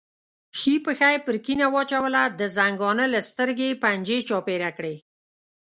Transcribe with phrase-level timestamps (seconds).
[0.59, 4.95] ښي پښه یې پر کیڼه واچوله، د زنګانه له سترګې یې پنجې چاپېره کړې.